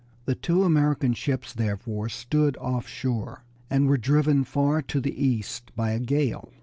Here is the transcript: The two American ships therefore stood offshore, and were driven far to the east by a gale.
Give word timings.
The 0.25 0.33
two 0.33 0.63
American 0.63 1.13
ships 1.13 1.53
therefore 1.53 2.09
stood 2.09 2.57
offshore, 2.57 3.43
and 3.69 3.85
were 3.85 3.97
driven 3.99 4.43
far 4.43 4.81
to 4.81 4.99
the 4.99 5.13
east 5.23 5.71
by 5.75 5.91
a 5.91 5.99
gale. 5.99 6.51